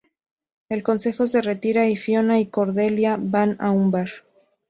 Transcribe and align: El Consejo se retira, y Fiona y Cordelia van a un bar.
El 0.69 0.81
Consejo 0.81 1.27
se 1.27 1.43
retira, 1.43 1.87
y 1.87 1.95
Fiona 1.95 2.39
y 2.39 2.47
Cordelia 2.47 3.17
van 3.21 3.55
a 3.59 3.69
un 3.69 3.91
bar. 3.91 4.09